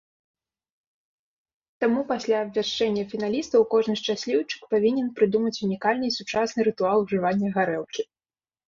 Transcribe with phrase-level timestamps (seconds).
[1.85, 8.01] Таму пасля абвяшчэння фіналістаў, кожны шчасліўчык павінен прыдумаць унікальны і сучасны рытуал ужывання гарэлкі.